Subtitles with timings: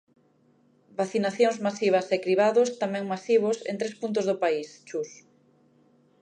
[0.99, 5.11] Vacinacións masivas e cribados tamén masivos en tres puntos do país, Chus.